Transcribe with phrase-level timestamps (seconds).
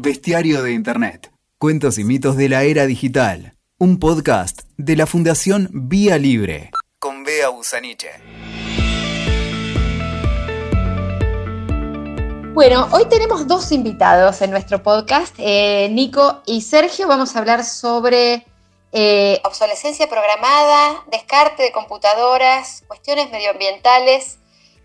[0.00, 1.32] Bestiario de Internet.
[1.58, 3.54] Cuentos y mitos de la era digital.
[3.78, 6.70] Un podcast de la Fundación Vía Libre.
[7.00, 8.10] Con Bea Busaniche.
[12.54, 17.08] Bueno, hoy tenemos dos invitados en nuestro podcast, eh, Nico y Sergio.
[17.08, 18.46] Vamos a hablar sobre
[18.92, 24.38] eh, obsolescencia programada, descarte de computadoras, cuestiones medioambientales,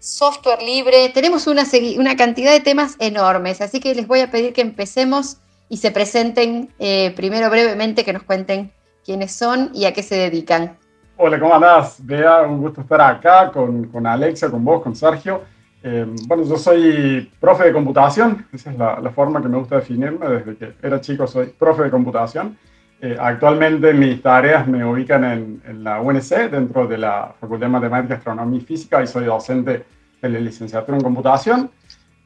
[0.04, 1.09] software libre.
[1.13, 1.63] Tenemos una,
[1.97, 5.37] una cantidad de temas enormes, así que les voy a pedir que empecemos
[5.69, 8.71] y se presenten eh, primero brevemente, que nos cuenten
[9.05, 10.78] quiénes son y a qué se dedican.
[11.15, 12.05] Hola, ¿cómo andás?
[12.05, 15.42] Bea, un gusto estar acá con, con Alexa, con vos, con Sergio.
[15.81, 20.28] Eh, bueno, yo soy profe de computación, esa es la, forma que me gusta definirme,
[20.28, 22.57] desde que era chico soy profe de computación.
[23.06, 28.20] Eh, actualmente mis tareas me ubican en, la UNC, dentro de la Facultad de Matemáticas,
[28.20, 29.86] Astronomía y Física, y soy docente
[30.21, 31.70] de la licenciatura en computación.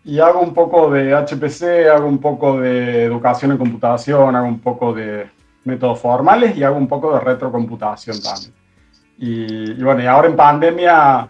[0.03, 4.59] Y hago un poco de HPC, hago un poco de educación en computación, hago un
[4.59, 5.27] poco de
[5.63, 8.53] métodos formales y hago un poco de retrocomputación también.
[9.17, 11.27] Y, y bueno, y ahora en pandemia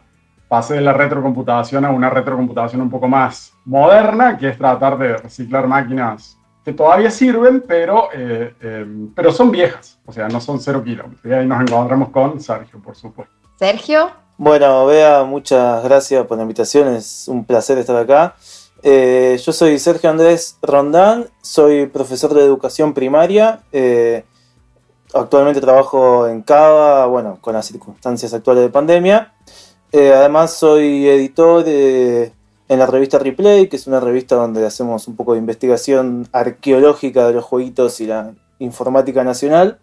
[0.50, 5.16] pasé de la retrocomputación a una retrocomputación un poco más moderna, que es tratar de
[5.16, 6.37] reciclar máquinas
[6.68, 11.24] que todavía sirven, pero, eh, eh, pero son viejas, o sea, no son cero kilómetros.
[11.24, 13.34] Y ahí nos encontramos con Sergio, por supuesto.
[13.58, 14.12] Sergio.
[14.36, 18.36] Bueno, Bea, muchas gracias por la invitación, es un placer estar acá.
[18.84, 23.64] Eh, yo soy Sergio Andrés Rondán, soy profesor de educación primaria.
[25.14, 29.32] actualmente trabajo en Cava, bueno, con las circunstancias actuales de pandemia.
[29.94, 31.64] Eh, además soy editor
[32.70, 37.28] en la revista Replay, que es una revista donde hacemos un poco de investigación arqueológica
[37.28, 39.80] de los jueguitos y la informática nacional.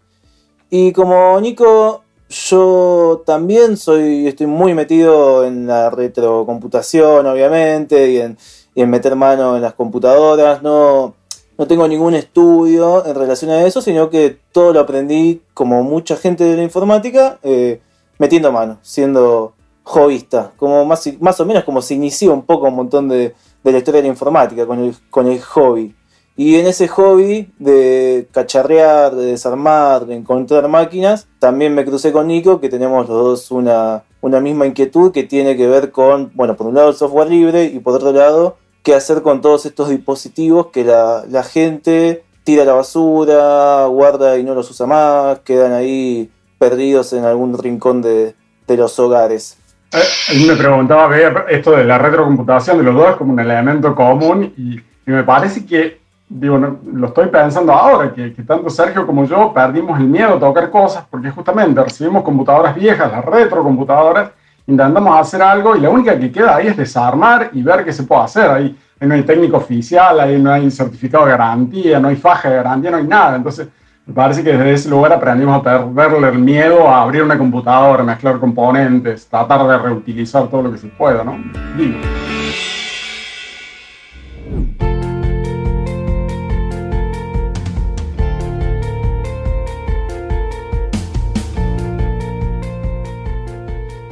[0.69, 8.89] Y como Nico, yo también soy, estoy muy metido en la retrocomputación, obviamente, y en,
[8.89, 10.61] meter mano en las computadoras.
[10.61, 11.15] No,
[11.57, 16.17] no tengo ningún estudio en relación a eso, sino que todo lo aprendí, como mucha
[16.17, 17.79] gente de la informática, eh,
[18.17, 19.53] metiendo mano, siendo
[19.85, 23.71] hobbyista, como más, más o menos como se inició un poco un montón de, de
[23.71, 25.95] la historia de la informática con el, con el hobby.
[26.35, 32.27] Y en ese hobby de cacharrear, de desarmar, de encontrar máquinas, también me crucé con
[32.27, 36.57] Nico, que tenemos los dos una, una misma inquietud que tiene que ver con, bueno,
[36.57, 39.87] por un lado el software libre y por otro lado, qué hacer con todos estos
[39.87, 45.39] dispositivos que la, la gente tira a la basura, guarda y no los usa más,
[45.39, 46.29] quedan ahí
[46.59, 48.35] perdidos en algún rincón de,
[48.67, 49.57] de los hogares.
[49.95, 51.15] Eh, me preguntaba,
[51.49, 56.01] esto de la retrocomputación de los dos como un elemento común y, me parece que,
[56.27, 60.69] digo, lo estoy pensando ahora, que, tanto Sergio como yo perdimos el miedo a tocar
[60.69, 64.31] cosas porque justamente recibimos computadoras viejas, las retrocomputadoras,
[64.67, 68.03] intentamos hacer algo y la única que queda ahí es desarmar y ver qué se
[68.03, 68.49] puede hacer.
[68.49, 72.49] Ahí, ahí no hay técnico oficial, ahí no hay certificado de garantía, no hay faja
[72.49, 73.35] de garantía, no hay nada.
[73.37, 73.67] Entonces,
[74.07, 78.03] me parece que desde ese lugar aprendimos a perderle el miedo a abrir una computadora,
[78.03, 81.43] mezclar componentes, tratar de reutilizar todo lo que se pueda, ¿no?
[81.75, 81.97] Digo.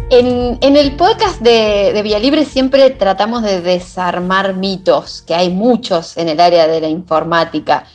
[0.09, 6.17] En, el podcast de, de Vía Libre siempre tratamos de desarmar mitos, que hay muchos
[6.17, 7.85] en el área de la informática.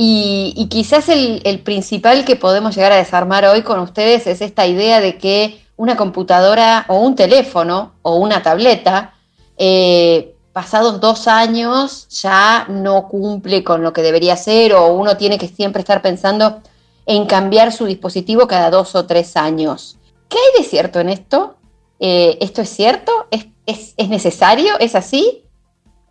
[0.00, 5.00] Y, quizás el, principal que podemos llegar a desarmar hoy con ustedes es esta idea
[5.00, 9.14] de que una computadora o un teléfono o una tableta,
[9.56, 15.36] eh, pasados dos años, ya no cumple con lo que debería ser o uno tiene
[15.36, 16.60] que siempre estar pensando
[17.04, 19.98] en cambiar su dispositivo cada dos o tres años.
[20.28, 21.56] ¿Qué hay de cierto en esto?
[21.98, 23.26] Eh, ¿Esto es cierto?
[23.32, 24.78] ¿Es, es necesario?
[24.78, 25.42] ¿Es así?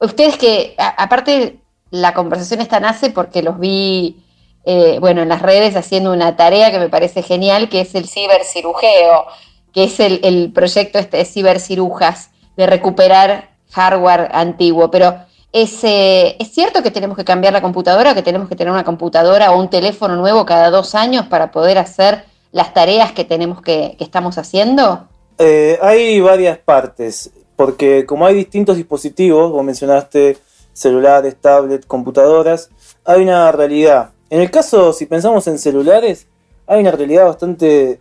[0.01, 1.61] Ustedes que, aparte
[1.91, 4.23] la conversación esta nace porque los vi,
[4.65, 8.07] eh, bueno, en las redes haciendo una tarea que me parece genial, que es el
[8.07, 9.25] cibercirujeo,
[9.73, 14.89] que es el, proyecto este de cibercirujas, de recuperar hardware antiguo.
[14.91, 15.15] Pero
[15.51, 19.51] ¿es, ¿es cierto que tenemos que cambiar la computadora, que tenemos que tener una computadora
[19.51, 23.95] o un teléfono nuevo cada dos años para poder hacer las tareas que tenemos que,
[23.97, 25.07] que estamos haciendo?
[25.37, 30.37] Eh, hay varias partes, porque como hay distintos dispositivos, vos mencionaste
[30.77, 32.69] celulares, tablets, computadoras,
[33.03, 34.11] hay una realidad.
[34.29, 36.27] En el caso, si pensamos en celulares,
[36.67, 37.99] hay una realidad bastante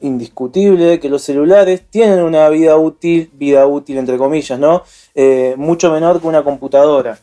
[0.00, 4.82] indiscutible que los celulares tienen una vida útil, vida útil entre comillas, ¿no?
[5.14, 7.18] Eh, mucho menor que una computadora.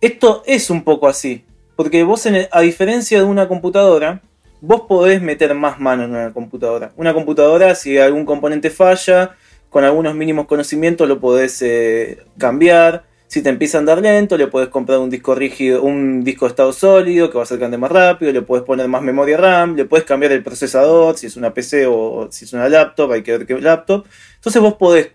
[0.00, 1.44] Esto es un poco así,
[1.76, 4.20] porque vos, a diferencia de una computadora,
[4.60, 6.92] vos podés meter más mano en una computadora.
[6.96, 9.36] Una computadora, si algún componente falla,
[9.70, 13.04] con algunos mínimos conocimientos lo podés eh, cambiar
[13.34, 16.50] Si te empieza a andar lento, le puedes comprar un disco rígido, un disco de
[16.50, 19.74] estado sólido que va a ser grande más rápido, le puedes poner más memoria RAM,
[19.74, 23.24] le puedes cambiar el procesador, si es una PC o si es una laptop, hay
[23.24, 24.06] que ver qué laptop.
[24.36, 25.10] Entonces vos podés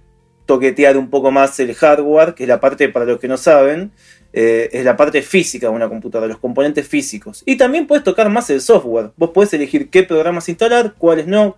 [0.45, 3.93] toquetear un poco más el hardware, que es la parte, para los que no saben,
[4.33, 7.41] eh, es la parte física de una computadora, los componentes físicos.
[7.45, 9.11] Y también puedes tocar más el software.
[9.15, 11.55] Vos podés elegir qué programas instalar, cuáles no,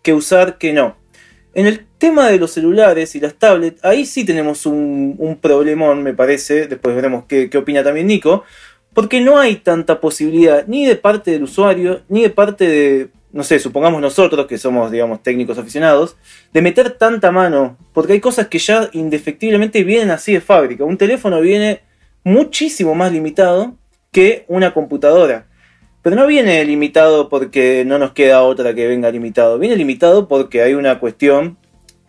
[0.00, 0.96] qué usar, qué no.
[1.52, 6.14] En el tema de los celulares y las tablets, ahí sí tenemos un, problemón, me
[6.14, 6.66] parece.
[6.66, 8.44] Después veremos qué, opina también Nico.
[8.94, 13.44] Porque no hay tanta posibilidad ni de parte del usuario, ni de parte de, no
[13.44, 16.16] sé, supongamos nosotros que somos, digamos, técnicos aficionados,
[16.52, 17.76] de meter tanta mano.
[17.92, 20.84] Porque hay cosas que ya indefectiblemente vienen así de fábrica.
[20.84, 21.82] Un teléfono viene
[22.24, 23.76] muchísimo más limitado
[24.12, 25.46] que una computadora.
[26.02, 29.58] Pero no viene limitado porque no nos queda otra que venga limitado.
[29.58, 31.58] Viene limitado porque hay una cuestión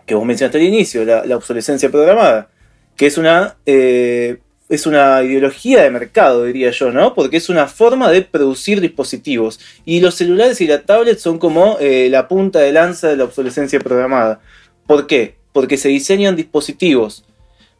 [0.06, 2.50] que vos mencionaste al inicio, la, obsolescencia programada,
[2.96, 4.40] que es una, eh,
[4.70, 7.14] es una ideología de mercado, diría yo, ¿no?
[7.14, 9.60] Porque es una forma de producir dispositivos.
[9.86, 13.26] Y los celulares y la tablet son como eh, la punta de lanza de la
[13.26, 14.42] obsolescencia programada.
[14.88, 15.36] ¿Por qué?
[15.52, 17.26] Porque se diseñan dispositivos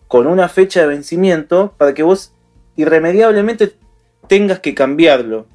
[0.08, 2.34] con una fecha de vencimiento para que vos
[2.76, 3.74] irremediablemente
[4.28, 5.48] tengas que cambiarlo.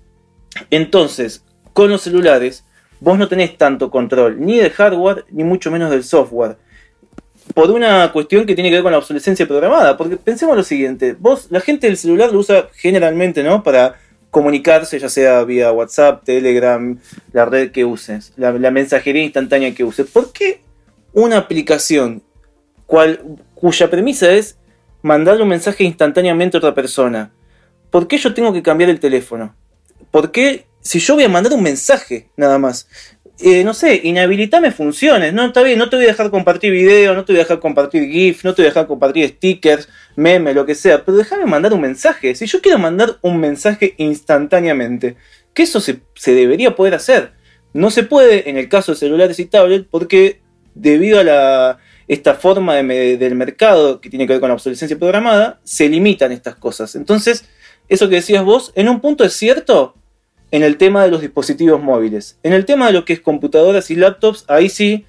[0.71, 2.65] Entonces, con los celulares,
[3.01, 6.57] vos no tenés tanto control ni del hardware ni mucho menos del software.
[7.55, 9.97] Por una cuestión que tiene que ver con la obsolescencia programada.
[9.97, 13.63] Porque pensemos lo siguiente, vos, la gente del celular lo usa generalmente, ¿no?
[13.63, 13.97] Para
[14.31, 16.99] comunicarse, ya sea vía WhatsApp, Telegram,
[17.33, 20.11] la red que uses, la, mensajería instantánea que uses.
[20.11, 20.61] ¿Por qué
[21.13, 22.23] una aplicación
[22.87, 24.59] cuya premisa es
[25.03, 27.31] mandarle un mensaje instantáneamente a otra persona.
[27.91, 29.55] ¿Por qué yo tengo que cambiar el teléfono?
[30.11, 32.89] ¿Por qué si yo voy a mandar un mensaje nada más?
[33.39, 37.15] Eh, no sé, inhabilitame funciones, no está bien, no te voy a dejar compartir video,
[37.15, 40.55] no te voy a dejar compartir GIF, no te voy a dejar compartir stickers, memes,
[40.55, 42.35] lo que sea, pero déjame mandar un mensaje.
[42.35, 45.17] Si yo quiero mandar un mensaje instantáneamente,
[45.53, 47.33] que eso se, se debería poder hacer.
[47.75, 50.41] No se puede en el caso de celulares y tablets porque
[50.75, 55.61] debido a la, esta forma del mercado que tiene que ver con la obsolescencia programada,
[55.65, 56.95] se limitan estas cosas.
[56.95, 57.45] Entonces,
[57.89, 59.95] eso que decías vos, en un punto es cierto
[60.51, 62.39] en el tema de los dispositivos móviles.
[62.43, 65.07] En el tema de lo que es computadoras y laptops, ahí sí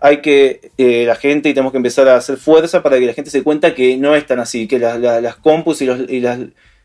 [0.00, 3.14] hay que, eh, la gente, y tenemos que empezar a hacer fuerza para que la
[3.14, 6.38] gente se cuenta que no es tan así, que las compus y, las,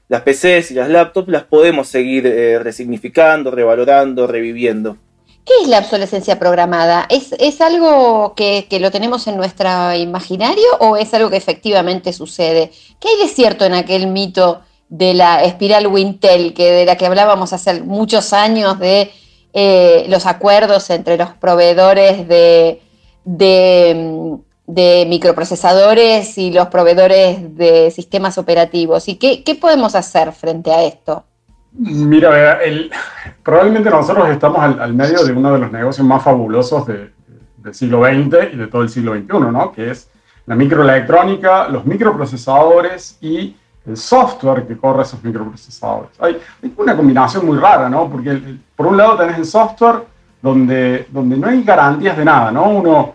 [0.09, 4.97] PCs y las laptops las podemos seguir eh, resignificando, revalorando, reviviendo.
[5.45, 7.07] ¿Qué es la obsolescencia programada?
[7.07, 12.71] ¿Es, algo que, lo tenemos en nuestro imaginario o es algo que efectivamente sucede?
[12.99, 17.05] ¿Qué hay de cierto en aquel mito de la espiral Wintel, que de la que
[17.05, 19.11] hablábamos hace muchos años, de
[19.53, 22.81] eh, los acuerdos entre los proveedores de,
[25.07, 29.07] microprocesadores y los proveedores de sistemas operativos?
[29.07, 31.23] ¿Y qué, qué podemos hacer frente a esto?
[31.77, 32.89] Mira, el,
[33.43, 37.11] probablemente nosotros estamos al, medio de uno de los negocios más fabulosos del
[37.73, 39.71] siglo XX y de todo el siglo XXI, ¿no?
[39.73, 40.09] Que es
[40.45, 43.55] la microelectrónica, los microprocesadores y
[43.85, 46.11] el software que corre esos microprocesadores.
[46.19, 46.39] Hay,
[46.77, 48.09] una combinación muy rara, ¿no?
[48.09, 50.03] Porque por un lado tenés el software
[50.41, 52.69] donde, donde no hay garantías de nada, ¿no?
[52.69, 53.13] Uno,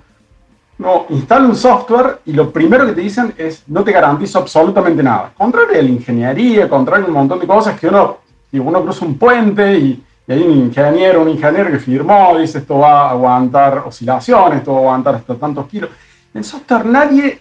[0.78, 5.02] no, instala un software y lo primero que te dicen es no te garantizo absolutamente
[5.02, 5.32] nada.
[5.36, 8.18] Contrario a la ingeniería, contrario a un montón de cosas que uno
[8.50, 12.78] y uno cruza un puente y, hay un ingeniero, un ingeniero que firmó, dice esto
[12.78, 15.90] va a aguantar oscilaciones, esto va a aguantar hasta tantos kilos.
[16.32, 17.40] En software nadie,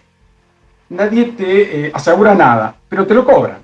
[0.89, 3.59] nadie te eh, asegura nada, pero te lo cobran.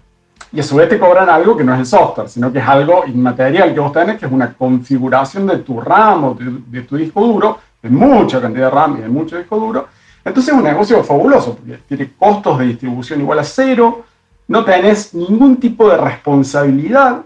[0.51, 2.67] Y a su vez te cobran algo que no es el software, sino que es
[2.67, 6.82] algo inmaterial que vos tenés, que es una configuración de tu RAM o de, de
[6.84, 9.88] tu disco duro, de mucha cantidad de RAM y de mucho disco duro.
[10.24, 14.05] Entonces es un negocio fabuloso, porque tiene costos de distribución igual a cero,
[14.48, 17.22] no tenés ningún tipo de responsabilidad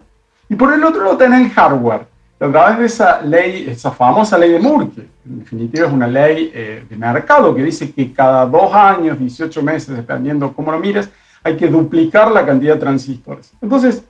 [0.49, 2.07] y por el otro lado tenés el hardware.
[2.41, 6.07] A través de esa ley, esa famosa ley de Moore, que en definitiva es una
[6.07, 10.79] ley eh, de mercado que dice que cada dos años, 18 meses, dependiendo cómo lo
[10.79, 11.09] mires,
[11.43, 13.51] hay que duplicar la cantidad de transistores.
[13.61, 14.03] Entonces,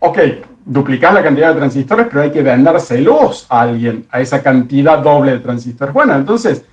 [0.00, 0.18] ok,
[0.64, 5.32] duplicar la cantidad de transistores, pero hay que vendérselos a alguien, a esa cantidad doble
[5.32, 5.94] de transistores.
[5.94, 6.64] Bueno, entonces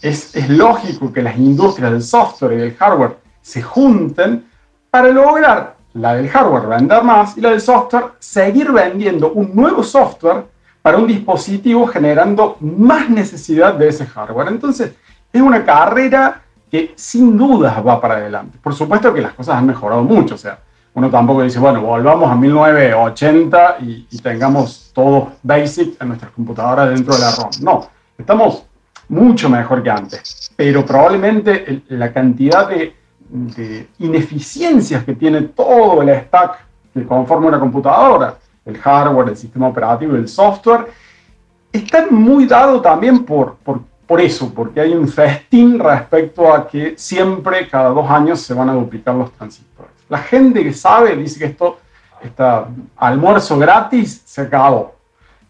[0.00, 4.46] es, es lógico que las industrias del software y del hardware se junten
[4.90, 9.82] para lograr la del hardware vender más y la del software seguir vendiendo un nuevo
[9.82, 10.44] software
[10.82, 14.48] para un dispositivo generando más necesidad de ese hardware.
[14.48, 14.92] Entonces,
[15.32, 18.58] es una carrera que sin dudas va para adelante.
[18.62, 20.58] Por supuesto que las cosas han mejorado mucho, o sea,
[20.94, 27.14] uno tampoco dice, bueno, volvamos a 1980 y, tengamos todo basic en nuestras computadoras dentro
[27.14, 27.50] de la ROM.
[27.62, 28.64] No, estamos
[29.08, 32.94] mucho mejor que antes, pero probablemente la cantidad de
[33.34, 36.58] de ineficiencias que tiene todo el stack
[36.94, 40.86] que conforma una computadora, el hardware, el sistema operativo el software,
[41.72, 46.94] está muy dado también por, por, por, eso, porque hay un festín respecto a que
[46.96, 49.90] siempre, cada dos años, se van a duplicar los transistores.
[50.08, 51.78] La gente que sabe dice que esto,
[52.22, 52.44] este
[52.96, 54.94] almuerzo gratis, se acabó.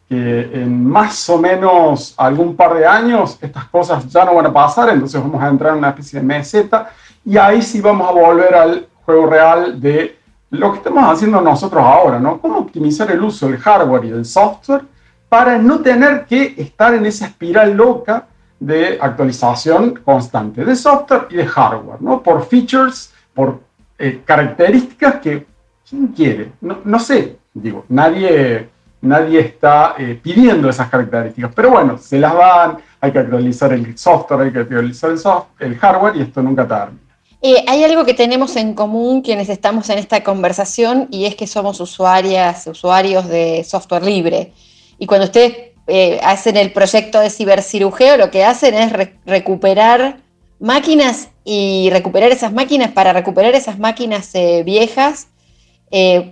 [0.09, 4.53] Que en más o menos algún par de años estas cosas ya no van a
[4.53, 6.91] pasar, entonces vamos a entrar en una especie de meseta
[7.25, 10.19] y ahí sí vamos a volver al juego real de
[10.50, 12.40] lo que estamos haciendo nosotros ahora, ¿no?
[12.40, 14.83] Cómo optimizar el uso del hardware y del software
[15.28, 18.26] para no tener que estar en esa espiral loca
[18.61, 22.23] de actualización constante de software y de hardware, ¿no?
[22.23, 23.61] Por features, por
[23.99, 25.47] eh, características que,
[25.88, 26.52] ¿quién quiere?
[26.61, 28.69] No, sé, digo, nadie,
[29.00, 33.99] nadie está eh, pidiendo esas características, pero bueno, se las dan, hay que actualizar el
[33.99, 35.19] software, hay que actualizar el,
[35.59, 37.04] el hardware y esto nunca termina.
[37.47, 41.47] Eh, hay algo que tenemos en común quienes estamos en esta conversación y es que
[41.47, 44.53] somos usuarias, usuarios de software libre.
[44.99, 48.91] Y cuando ustedes eh, hacen el proyecto de cibercirugeo, lo que hacen es
[49.27, 50.21] recuperar
[50.59, 55.27] máquinas y recuperar esas máquinas para recuperar esas máquinas eh, viejas,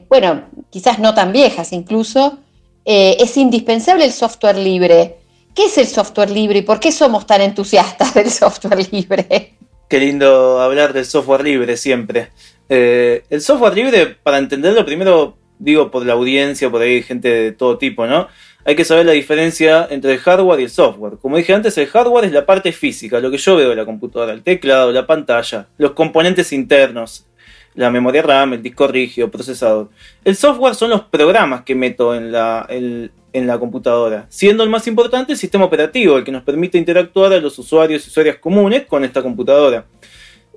[0.09, 2.38] bueno, quizás no tan viejas incluso,
[2.85, 5.19] es indispensable el software libre.
[5.54, 9.52] ¿Qué es el software libre y por qué somos tan entusiastas del software libre?
[9.92, 12.30] Qué lindo hablar del software libre siempre.
[12.70, 17.52] Eh, el software libre, para entenderlo, primero digo por la audiencia, por ahí gente de
[17.52, 18.26] todo tipo, ¿no?
[18.64, 21.18] Hay que saber la diferencia entre el hardware y el software.
[21.20, 23.84] Como dije antes, el hardware es la parte física, lo que yo veo de la
[23.84, 27.26] computadora, el teclado, la pantalla, los componentes internos,
[27.75, 29.90] la memoria RAM, el disco rígido, procesador.
[30.25, 34.86] El software son los programas que meto en la, en la computadora, siendo el más
[34.86, 38.86] importante el sistema operativo, el que nos permite interactuar a los usuarios y usuarias comunes
[38.86, 39.86] con esta computadora.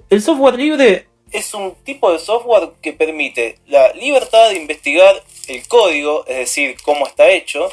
[0.09, 5.15] El software libre es un tipo de software que permite la libertad de investigar
[5.47, 7.69] el código, es decir, cómo está hecho,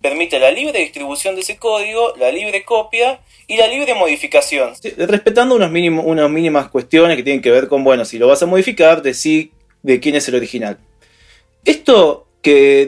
[0.00, 5.54] permite la libre distribución de ese código, la libre copia y la libre modificación, respetando
[5.54, 9.02] unas, unas mínimas cuestiones que tienen que ver con, bueno, si lo vas a modificar,
[9.02, 10.78] de sí, de quién es el original.
[11.64, 12.86] Esto que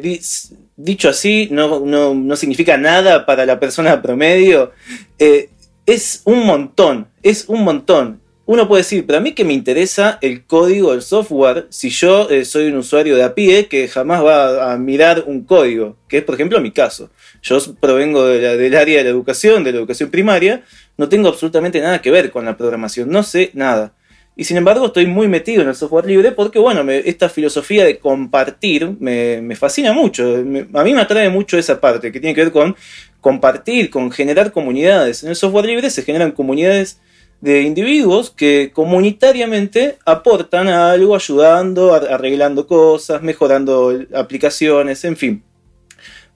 [0.76, 4.72] dicho así no, significa nada para la persona promedio,
[5.18, 5.50] eh,
[5.86, 8.20] es un montón, es un montón.
[8.48, 12.30] Uno puede decir, pero a mí que me interesa el código del software si yo
[12.30, 16.18] eh, soy un usuario de a pie que jamás va a mirar un código, que
[16.18, 17.10] es por ejemplo mi caso.
[17.42, 20.62] Yo provengo del área de la educación, de la educación primaria,
[20.96, 23.94] no tengo absolutamente nada que ver con la programación, no sé nada.
[24.38, 27.98] Y sin embargo estoy muy metido en el software libre porque, bueno, esta filosofía de
[27.98, 30.36] compartir me, fascina mucho.
[30.74, 32.76] a mí me atrae mucho esa parte que tiene que ver con
[33.22, 35.22] compartir, con generar comunidades.
[35.22, 37.00] En el software libre se generan comunidades
[37.40, 45.42] de individuos que comunitariamente aportan algo, ayudando, arreglando cosas, mejorando aplicaciones, en fin.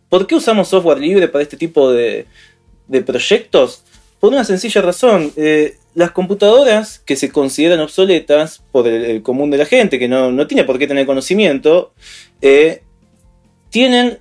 [0.08, 2.26] ¿Por qué usamos software libre para este tipo de,
[2.88, 3.84] de proyectos?
[4.18, 5.32] Por una sencilla razón.
[5.36, 10.46] Eh, las computadoras que se consideran obsoletas por el, común de la gente, que no,
[10.46, 11.92] tiene por qué tener conocimiento,
[12.40, 12.82] eh,
[13.70, 14.18] tienen,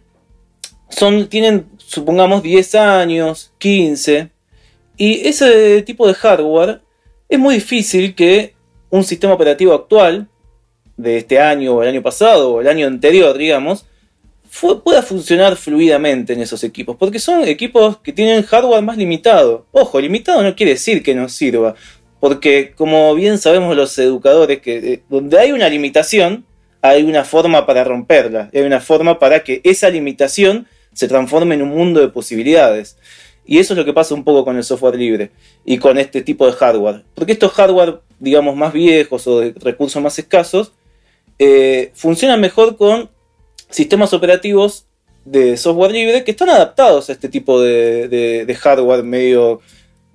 [0.90, 4.30] son, tienen, supongamos, 10 años, 15,
[4.98, 6.82] y ese tipo de hardware
[7.30, 8.56] es muy difícil que
[8.90, 10.28] un sistema operativo actual,
[11.00, 13.86] de este año o el año pasado o el año anterior, digamos,
[14.84, 19.66] pueda funcionar fluidamente en esos equipos, porque son equipos que tienen hardware más limitado.
[19.72, 21.76] Ojo, limitado no quiere decir que no sirva,
[22.20, 26.46] porque como bien sabemos los educadores, que eh, donde hay una limitación,
[26.82, 31.62] hay una forma para romperla, hay una forma para que esa limitación se transforme en
[31.62, 32.98] un mundo de posibilidades.
[33.46, 35.32] Y eso es lo que pasa un poco con el software libre
[35.66, 37.04] y con este tipo de hardware.
[37.16, 40.74] Porque estos hardware, digamos, más viejos o de recursos más escasos,
[41.40, 43.10] eh, funcionan mejor con
[43.70, 44.86] sistemas operativos
[45.26, 49.62] de software libre que están adaptados a este tipo de, hardware medio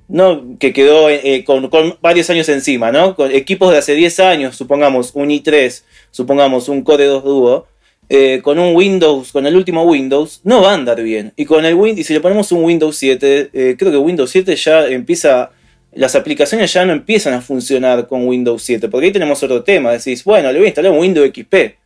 [0.08, 0.56] ¿no?
[0.58, 1.70] que quedó eh, con,
[2.00, 3.14] varios años encima, ¿no?
[3.14, 7.66] Con equipos de hace 10 años, supongamos un i3, supongamos un Core 2 Duo,
[8.10, 11.32] eh, con un Windows, con el último Windows, no va a andar bien.
[11.36, 14.54] Y con el y si le ponemos un Windows 7, eh, creo que Windows 7
[14.56, 15.52] ya empieza,
[15.92, 19.92] las aplicaciones ya no empiezan a funcionar con Windows 7, porque ahí tenemos otro tema,
[19.92, 21.83] decís, bueno, le voy a instalar un Windows XP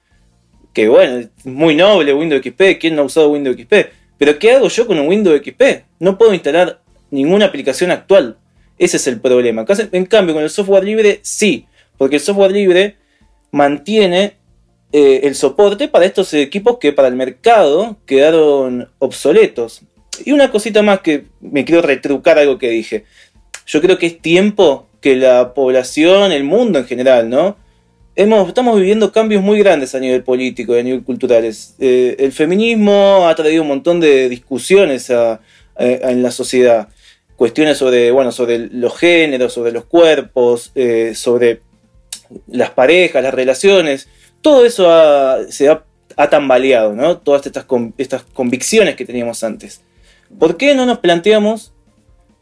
[0.78, 3.73] que bueno, muy noble Windows XP, ¿quién no ha usado Windows XP?
[4.16, 5.61] Pero ¿qué hago yo con un Windows XP?
[5.99, 6.80] No puedo instalar
[7.11, 8.37] ninguna aplicación actual.
[8.78, 9.64] Ese es el problema.
[9.90, 11.66] En cambio, con el software libre, sí,
[11.97, 12.94] porque el software libre
[13.50, 14.37] mantiene
[14.92, 19.82] eh, el soporte para estos equipos que para el mercado quedaron obsoletos.
[20.25, 23.04] Y una cosita más que me quiero retrucar algo que dije.
[23.66, 27.56] Yo creo que es tiempo que la población, el mundo en general, ¿no?
[28.18, 31.44] Estamos viviendo cambios muy grandes a nivel político y a nivel cultural.
[31.78, 36.88] Eh, el feminismo ha traído un montón de discusiones en la sociedad.
[37.37, 41.60] Cuestiones sobre, bueno, sobre los géneros, sobre los cuerpos, eh, sobre
[42.48, 44.08] las parejas, las relaciones.
[44.42, 44.88] Todo eso
[45.48, 45.84] se ha,
[46.28, 47.18] tambaleado, ¿no?
[47.18, 47.66] Todas estas,
[47.98, 49.80] estas convicciones que teníamos antes.
[50.40, 51.72] ¿Por qué no nos planteamos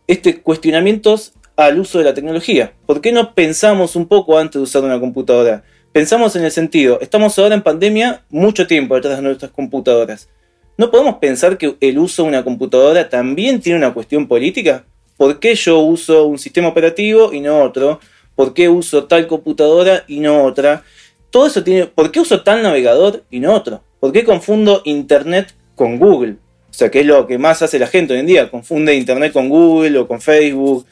[0.07, 2.73] este cuestionamientos al uso de la tecnología.
[2.87, 5.65] ¿Por qué no pensamos un poco antes de usar una computadora?
[5.93, 10.29] Pensamos en el sentido, estamos ahora en pandemia mucho tiempo detrás de nuestras computadoras.
[10.77, 14.85] ¿No podemos pensar que el uso de una computadora también tiene una cuestión política?
[15.17, 17.99] ¿Por qué yo uso un sistema operativo y no otro?
[18.35, 20.85] ¿Por qué uso tal computadora y no otra?
[21.31, 21.87] Todo eso tiene.
[21.87, 23.83] ¿Por qué uso tal navegador y no otro?
[23.99, 26.37] ¿Por qué confundo Internet con Google?
[26.69, 28.51] O sea, que es lo que más hace la gente hoy en día.
[28.51, 30.85] Confunde Internet con Google o con Facebook.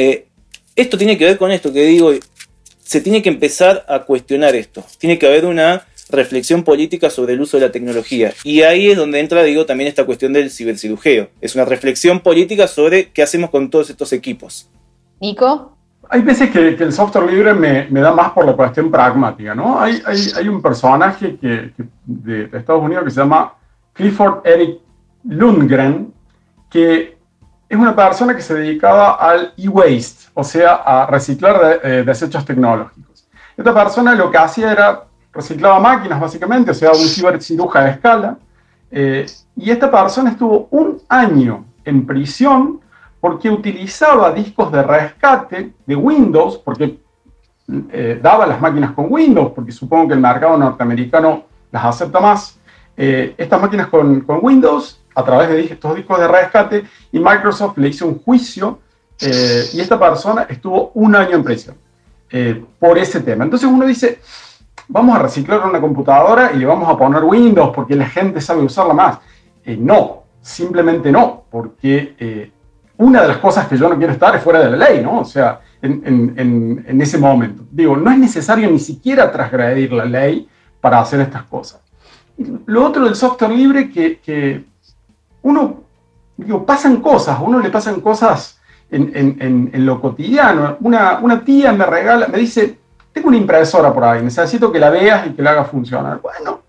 [0.00, 0.28] Eh,
[0.76, 2.12] esto tiene que ver con esto que digo,
[2.78, 4.84] se tiene que empezar a cuestionar esto.
[4.96, 8.32] Tiene que haber una reflexión política sobre el uso de la tecnología.
[8.44, 11.30] Y ahí es donde entra, digo, también esta cuestión del cibercirujeo.
[11.40, 14.70] Es una reflexión política sobre qué hacemos con todos estos equipos.
[15.20, 15.76] Nico.
[16.08, 19.80] Hay veces que, el software libre me, da más por la cuestión pragmática, ¿no?
[19.80, 21.72] Hay, hay, un personaje que,
[22.06, 23.52] de, Estados Unidos que se llama
[23.94, 24.78] Clifford Eric
[25.24, 26.14] Lundgren,
[26.70, 27.17] que
[27.68, 33.28] es una persona que se dedicaba al e-waste, o sea, a reciclar eh, desechos tecnológicos.
[33.56, 38.38] Esta persona lo que hacía era reciclaba máquinas, básicamente, o sea, un ciberciruja de escala.
[38.90, 42.80] Eh, y esta persona estuvo un año en prisión
[43.20, 46.98] porque utilizaba discos de rescate de Windows, porque
[47.92, 52.58] eh, daba las máquinas con Windows, porque supongo que el mercado norteamericano las acepta más.
[52.96, 58.06] estas máquinas con Windows a través de estos discos de rescate y Microsoft le hizo
[58.06, 58.78] un juicio
[59.20, 61.74] eh, y esta persona estuvo un año en prisión
[62.30, 63.42] eh, por ese tema.
[63.42, 64.20] Entonces uno dice,
[64.86, 68.62] vamos a reciclar una computadora y le vamos a poner Windows porque la gente sabe
[68.62, 69.18] usarla más.
[69.64, 72.52] Eh, no, simplemente no, porque
[72.98, 75.18] una de las cosas que yo no quiero estar es fuera de la ley, ¿no?
[75.18, 77.64] O sea, en, en, ese momento.
[77.72, 80.48] Digo, no es necesario ni siquiera transgredir la ley
[80.80, 81.80] para hacer estas cosas.
[82.66, 84.64] Lo otro del software libre que, que
[85.42, 85.76] uno,
[86.36, 88.58] digo, pasan cosas, a uno le pasan cosas
[88.90, 90.76] en, lo cotidiano.
[90.80, 92.78] Una, tía me regala, me dice,
[93.12, 96.20] tengo una impresora por ahí, necesito que la veas y que la haga funcionar.
[96.20, 96.60] Bueno,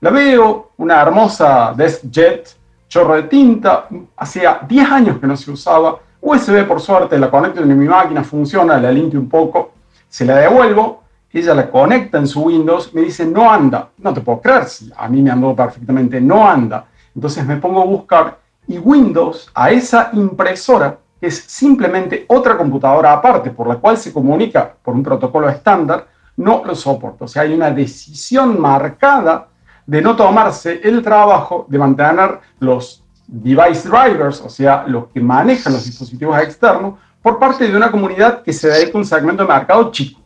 [0.00, 2.56] la veo, una hermosa DeskJet,
[2.88, 3.86] chorro de tinta,
[4.16, 8.24] hacía 10 años que no se usaba, USB por suerte, la conecto en mi máquina,
[8.24, 9.72] funciona, la limpio un poco,
[10.08, 14.20] se la devuelvo, ella la conecta en su Windows, me dice, no anda, no te
[14.20, 16.86] puedo creer, a mí me andó perfectamente, no anda.
[17.18, 23.12] Entonces me pongo a buscar y Windows a esa impresora, que es simplemente otra computadora
[23.12, 27.24] aparte por la cual se comunica por un protocolo estándar, no lo soporta.
[27.24, 29.48] O sea, hay una decisión marcada
[29.84, 35.72] de no tomarse el trabajo de mantener los device drivers, o sea, los que manejan
[35.72, 39.52] los dispositivos externos, por parte de una comunidad que se dedica a un segmento de
[39.52, 40.20] mercado chico.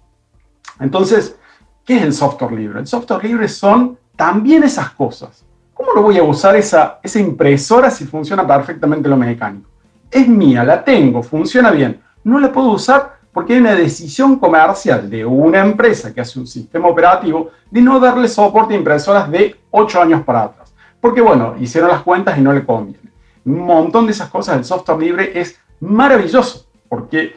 [0.79, 1.39] Entonces,
[1.87, 2.81] ¿qué es el software libre?
[2.81, 5.43] El software libre son también esas cosas.
[5.83, 9.69] ¿Cómo lo voy a usar esa, esa impresora si funciona perfectamente lo mecánico?
[10.09, 12.01] Es mía, la tengo, funciona bien.
[12.23, 16.47] No la puedo usar porque hay una decisión comercial de una empresa que hace un
[16.47, 20.73] sistema operativo de no darle soporte a impresoras de 8 años para atrás.
[21.01, 23.11] Porque bueno, hicieron las cuentas y no le conviene.
[23.45, 27.35] Un montón de esas cosas del software libre es maravilloso porque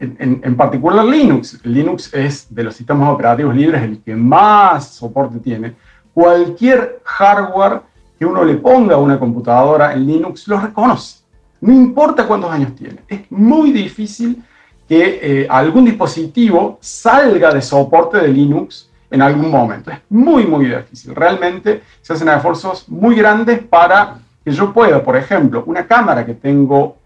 [0.00, 5.38] en, en, particular Linux, Linux es de los sistemas operativos libres el que más soporte
[5.38, 5.74] tiene,
[6.14, 7.82] cualquier hardware
[8.18, 11.18] que uno le ponga a una computadora en Linux lo reconoce.
[11.60, 13.00] No importa cuántos años tiene.
[13.08, 14.42] Es muy difícil
[14.88, 19.90] que eh, algún dispositivo salga de soporte de Linux en algún momento.
[19.90, 21.14] Es muy, muy difícil.
[21.14, 26.34] Realmente se hacen esfuerzos muy grandes para que yo pueda, por ejemplo, una cámara que
[26.34, 26.96] tengo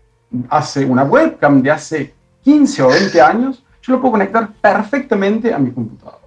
[0.50, 5.58] hace una webcam de hace 15 o 20 años, yo lo puedo conectar perfectamente a
[5.58, 6.17] mi computadora.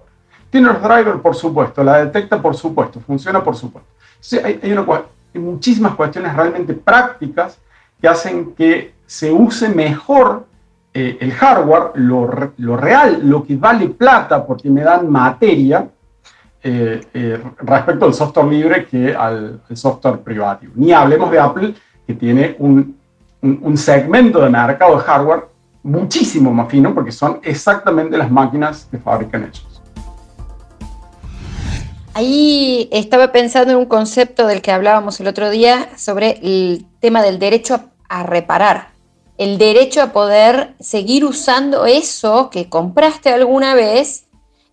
[0.52, 3.88] Tiene los drivers, por supuesto, la detecta, por supuesto, funciona, por supuesto.
[4.44, 7.58] hay, muchísimas cuestiones realmente prácticas
[7.98, 10.44] que hacen que se use mejor
[10.92, 15.88] eh, el hardware, lo, real, lo que vale plata porque me dan materia,
[16.62, 20.74] eh, eh, respecto al software libre que al, software privativo.
[20.76, 21.74] Ni hablemos de Apple,
[22.06, 22.94] que tiene un,
[23.40, 25.46] un, segmento de mercado de hardware
[25.82, 29.71] muchísimo más fino porque son exactamente las máquinas que fabrican ellos.
[32.14, 37.22] Ahí estaba pensando en un concepto del que hablábamos el otro día sobre el tema
[37.22, 38.90] del derecho a, reparar.
[39.38, 44.26] el derecho a poder seguir usando eso que compraste alguna vez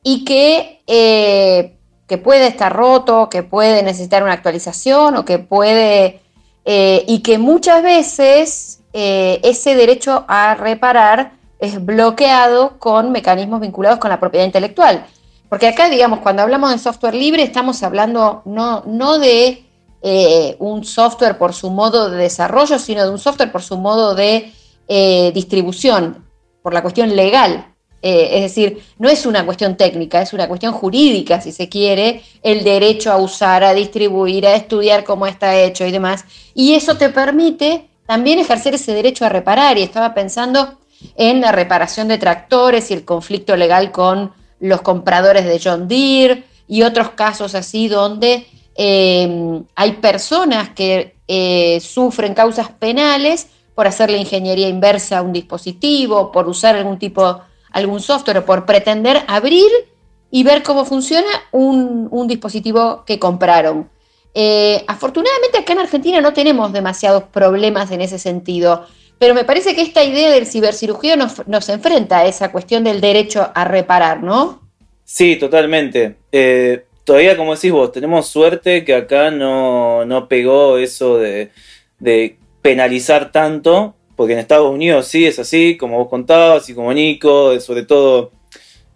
[0.04, 6.22] y que, eh, que puede estar roto, que puede necesitar una actualización o que puede...
[6.66, 13.98] Eh, y que muchas veces eh, ese derecho a reparar es bloqueado con mecanismos vinculados
[13.98, 15.06] con la propiedad intelectual.
[15.50, 19.66] Porque acá, digamos, cuando hablamos de software libre, estamos hablando no, no de
[20.02, 24.14] eh, un software por su modo de desarrollo, sino de un software por su modo
[24.14, 24.54] de
[24.88, 26.26] eh, distribución,
[26.62, 27.66] por la cuestión legal.
[28.02, 32.22] Eh, es decir, no es una cuestión técnica, es una cuestión jurídica, si se quiere,
[32.44, 36.24] el derecho a usar, a distribuir, a estudiar cómo está hecho y demás.
[36.54, 39.78] Y eso te permite también ejercer ese derecho a reparar.
[39.78, 40.78] Y estaba pensando
[41.16, 46.44] en la reparación de tractores y el conflicto legal con los compradores de John Deere
[46.68, 48.46] y otros casos así donde
[48.82, 56.32] Em, hay personas que eh, sufren causas penales por hacerle ingeniería inversa a un dispositivo,
[56.32, 57.42] por usar algún tipo,
[57.74, 59.70] algún software o por pretender abrir
[60.32, 63.90] y ver cómo funciona un, dispositivo que compraron.
[64.34, 68.86] Eh, afortunadamente acá en Argentina no tenemos demasiados problemas en ese sentido,
[69.20, 73.02] pero me parece que esta idea del cibercirugía nos, nos enfrenta a esa cuestión del
[73.02, 74.62] derecho a reparar, ¿no?
[75.04, 76.18] Sí, totalmente.
[76.32, 81.50] Eh, todavía, como decís vos, tenemos suerte que acá no, pegó eso de,
[82.62, 87.60] penalizar tanto, porque en Estados Unidos sí es así, como vos contabas y como Nico,
[87.60, 88.32] sobre todo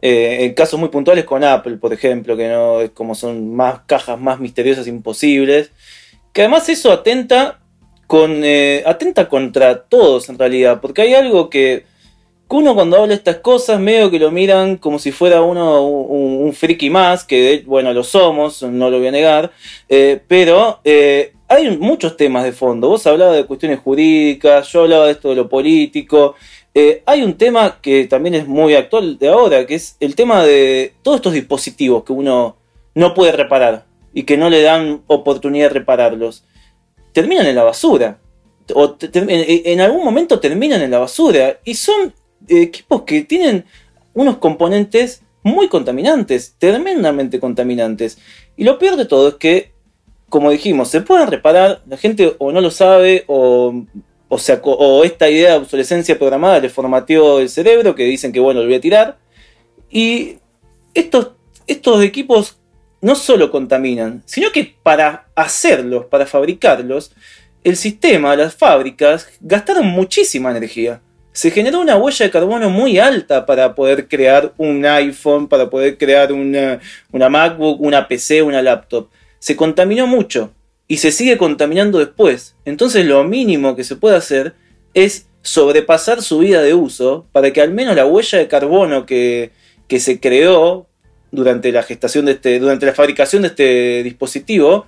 [0.03, 3.79] eh, en casos muy puntuales con Apple, por ejemplo, que no es como son más
[3.87, 5.71] cajas más misteriosas imposibles,
[6.31, 7.62] que además eso atenta
[8.07, 11.85] con eh, atenta contra todos en realidad, porque hay algo que
[12.53, 16.89] uno cuando habla estas cosas medio que lo miran como si fuera uno un, friki
[16.89, 19.51] más, que bueno, lo somos, no lo voy a negar,
[19.89, 22.89] eh, pero eh, hay muchos temas de fondo.
[22.89, 26.35] Vos hablabas de cuestiones jurídicas, yo hablaba de esto de lo político.
[26.75, 30.43] Eh, hay un tema que también es muy actual de ahora, que es el tema
[30.43, 32.57] de todos estos dispositivos que uno
[32.93, 36.43] no puede reparar y que no le dan oportunidad de repararlos.
[37.13, 38.19] Terminan en la basura.
[38.75, 41.59] O en algún momento terminan en la basura.
[41.63, 42.13] Y son
[42.47, 43.65] equipos que tienen
[44.13, 48.17] unos componentes muy contaminantes, tremendamente contaminantes.
[48.55, 49.71] Y lo peor de todo es que,
[50.29, 53.83] como dijimos, se pueden reparar, la gente o no lo sabe o,
[54.29, 58.39] o, sea, o esta idea de obsolescencia programada le formateó el cerebro, que dicen que
[58.39, 59.17] bueno, lo voy a tirar.
[59.89, 60.37] Y
[60.93, 61.31] estos,
[61.67, 62.57] estos equipos
[63.03, 67.11] no solo contaminan, sino que para hacerlos, para fabricarlos,
[67.63, 71.01] el sistema, las fábricas, gastaron muchísima energía
[71.33, 75.97] se generó una huella de carbono muy alta para poder crear un iPhone, para poder
[75.97, 76.79] crear una,
[77.11, 79.09] MacBook, una PC, una laptop.
[79.39, 80.53] Se contaminó mucho
[80.87, 82.55] y se sigue contaminando después.
[82.65, 84.53] Entonces lo mínimo que se puede hacer
[84.93, 89.51] es sobrepasar su vida de uso para que al menos la huella de carbono que,
[89.87, 90.87] que se creó
[91.33, 94.85] durante la gestación de este, durante la fabricación de este dispositivo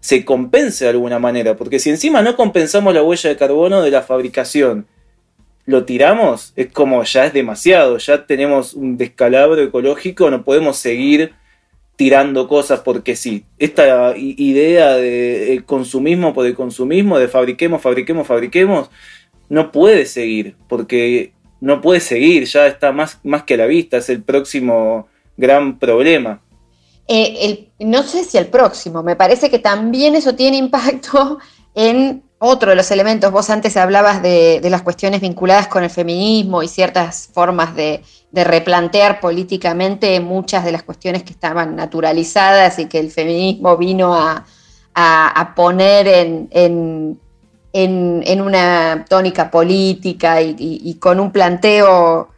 [0.00, 1.56] se compense de alguna manera.
[1.56, 4.86] Porque si encima no compensamos la huella de carbono de la fabricación,
[5.64, 11.32] lo tiramos, es como ya es demasiado, ya tenemos un descalabro ecológico, no podemos seguir
[11.96, 13.46] tirando cosas porque sí.
[13.58, 18.90] Esta idea de consumismo por el consumismo, de fabriquemos, fabriquemos, fabriquemos,
[19.48, 21.32] no puede seguir, porque
[21.62, 25.78] no puede seguir, ya está más, más que a la vista, es el próximo gran
[25.78, 26.40] problema.
[27.08, 31.38] Eh, no sé si el próximo, me parece que también eso tiene impacto
[31.74, 36.62] en otro de los elementos, vos antes hablabas de, las cuestiones vinculadas con el feminismo
[36.62, 42.98] y ciertas formas de, replantear políticamente muchas de las cuestiones que estaban naturalizadas y que
[42.98, 44.44] el feminismo vino a,
[45.56, 46.06] poner
[46.50, 47.18] en,
[48.42, 52.28] una tónica política y, con un planteo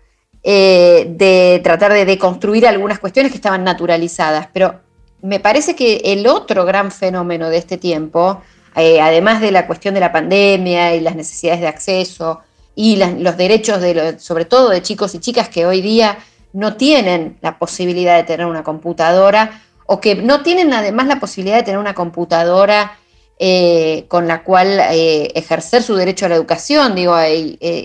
[0.42, 4.48] eh, de tratar de deconstruir algunas cuestiones que estaban naturalizadas.
[4.52, 4.80] Pero
[5.22, 8.40] me parece que el otro gran fenómeno de este tiempo,
[8.76, 12.40] eh, además de la cuestión de la pandemia y las necesidades de acceso
[12.74, 16.18] y los derechos, de sobre todo de chicos y chicas que hoy día
[16.52, 21.56] no tienen la posibilidad de tener una computadora o que no tienen además la posibilidad
[21.56, 22.98] de tener una computadora
[23.38, 26.94] eh, con la cual eh, ejercer su derecho a la educación.
[26.94, 27.16] Digo,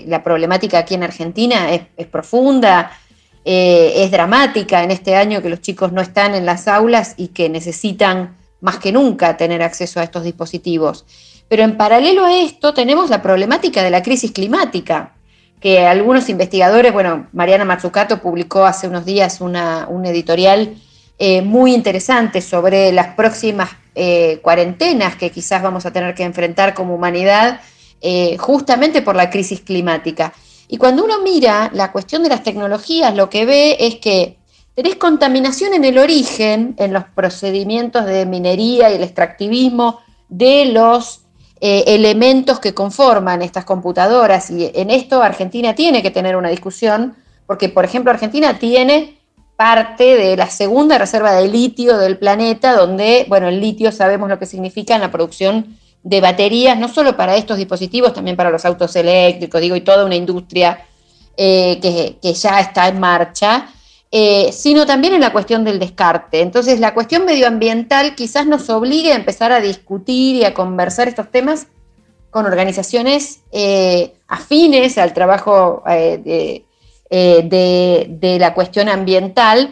[0.06, 2.92] la problemática aquí en Argentina es profunda,
[3.44, 7.48] es dramática en este año que los chicos no están en las aulas y que
[7.48, 11.04] necesitan más que nunca tener acceso a estos dispositivos.
[11.48, 15.12] Pero en paralelo a esto tenemos la problemática de la crisis climática,
[15.60, 20.76] que algunos investigadores, bueno, Mariana Mazzucato publicó hace unos días una, un editorial
[21.18, 26.74] eh, muy interesante sobre las próximas eh, cuarentenas que quizás vamos a tener que enfrentar
[26.74, 27.60] como humanidad
[28.00, 30.32] eh, justamente por la crisis climática.
[30.68, 34.36] Y cuando uno mira la cuestión de las tecnologías, lo que ve es que
[34.74, 41.22] tenés contaminación en el origen, en los procedimientos de minería y el extractivismo de los
[41.60, 44.50] eh, elementos que conforman estas computadoras.
[44.50, 49.13] Y en esto Argentina tiene que tener una discusión, porque, por ejemplo, Argentina tiene
[49.56, 54.38] parte de la segunda reserva de litio del planeta, donde, bueno, el litio sabemos lo
[54.38, 58.64] que significa en la producción de baterías, no solo para estos dispositivos, también para los
[58.64, 60.86] autos eléctricos, digo, y toda una industria
[61.36, 61.78] eh,
[62.20, 63.68] que, ya está en marcha,
[64.10, 66.42] eh, sino también en la cuestión del descarte.
[66.42, 71.30] Entonces, la cuestión medioambiental quizás nos obligue a empezar a discutir y a conversar estos
[71.30, 71.68] temas
[72.30, 76.64] con organizaciones eh, afines al trabajo de,
[78.38, 79.70] la cuestión ambiental,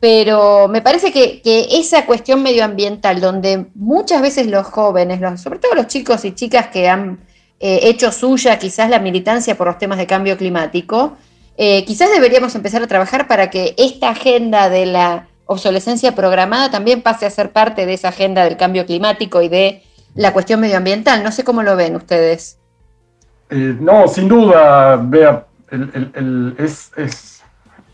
[0.00, 5.86] pero me parece que, esa cuestión medioambiental, donde muchas veces los jóvenes, sobre todo los
[5.86, 7.20] chicos y chicas que han
[7.60, 11.16] eh, hecho suya quizás la militancia por los temas de cambio climático,
[11.56, 17.02] eh, quizás deberíamos empezar a trabajar para que esta agenda de la obsolescencia programada también
[17.02, 19.82] pase a ser parte de esa agenda del cambio climático y de
[20.14, 21.22] la cuestión medioambiental.
[21.22, 22.58] No sé cómo lo ven ustedes.
[23.50, 24.96] Eh, no, sin duda,
[25.78, 27.42] vea, es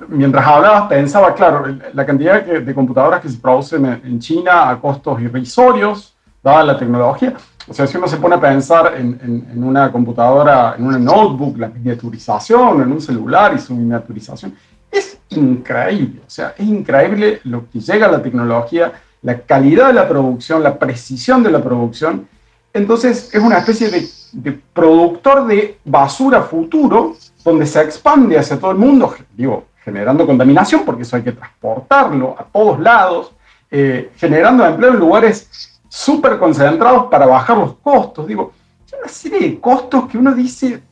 [0.06, 5.20] mientras hablabas pensaba, claro, la cantidad de computadoras que se producen en China a costos
[5.20, 7.34] irrisorios, dada la tecnología.
[7.66, 11.68] O sea, si uno se pone a pensar en, una computadora, en una notebook, la
[11.68, 14.54] miniaturización, en un celular y su miniaturización,
[14.90, 16.22] es increíble.
[16.26, 20.62] O sea, es increíble lo que llega a la tecnología, la calidad de la producción,
[20.62, 22.26] la precisión de la producción.
[22.72, 28.78] Entonces, es una especie de, productor de basura futuro donde se expande hacia todo el
[28.78, 29.14] mundo.
[29.37, 33.33] Digo, generando contaminación, porque eso hay que transportarlo a todos lados,
[33.70, 38.26] eh, generando empleo en lugares súper concentrados para bajar los costos.
[38.26, 38.52] Digo,
[38.98, 40.83] una serie de costos que uno dice,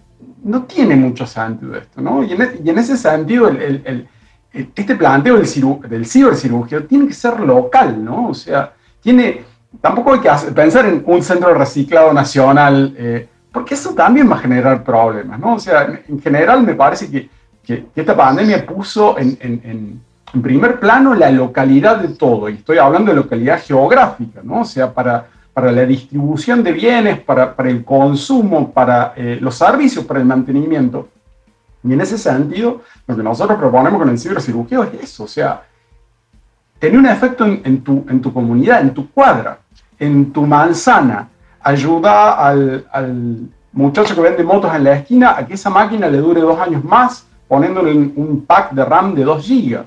[0.42, 2.22] no tiene mucho sentido esto, ¿no?
[2.22, 3.50] Y en, e, ese sentido,
[4.52, 5.46] este planteo del,
[5.88, 8.28] del cibercirugía tiene que ser local, ¿no?
[8.28, 9.44] O sea, tiene,
[9.80, 14.40] tampoco hay que pensar en un centro reciclado nacional, eh, porque eso también va a
[14.40, 15.54] generar problemas, ¿no?
[15.54, 17.28] O sea, en general me parece que
[17.66, 20.00] que, esta pandemia puso en,
[20.42, 24.60] primer plano la localidad de todo, y estoy hablando de localidad geográfica, ¿no?
[24.60, 29.54] O sea, para, para la distribución de bienes, para, para el consumo, para eh, los
[29.54, 31.08] servicios, para el mantenimiento.
[31.82, 35.62] Y en ese sentido, lo que nosotros proponemos con el cibercirugía es eso, o sea,
[36.78, 39.58] tener un efecto en, tu, en tu comunidad, en tu cuadra,
[39.98, 41.28] en tu manzana,
[41.60, 46.40] ayuda al, muchacho que vende motos en la esquina a que esa máquina le dure
[46.40, 49.84] dos años más, poniéndole un pack de RAM de 2 GB.